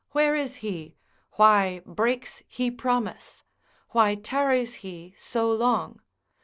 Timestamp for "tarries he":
4.15-5.13